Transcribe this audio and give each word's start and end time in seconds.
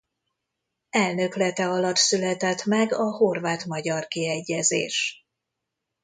Elnöklete 0.89 1.67
alatt 1.69 1.95
született 1.95 2.65
meg 2.65 2.93
a 2.93 3.11
horvát-magyar 3.11 4.07
kiegyezés. 4.07 5.25